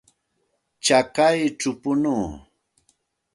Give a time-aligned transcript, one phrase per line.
[0.85, 2.25] Chakayćhaw punuu.